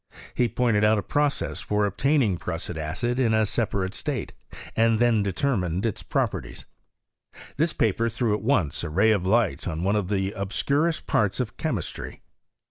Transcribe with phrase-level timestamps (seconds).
[0.33, 4.33] He pointed out a process for obtaining prussic acid in a separate state,
[4.75, 6.65] and de termined its properties.
[7.57, 11.39] This paper threw at once a ray of light on one of the obscurest parts
[11.39, 12.19] of chemis try.